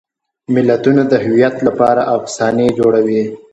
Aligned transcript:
ملتونه 0.53 1.01
د 1.07 1.13
هویت 1.23 1.55
لپاره 1.67 2.01
افسانې 2.17 2.67
جوړوي. 2.79 3.23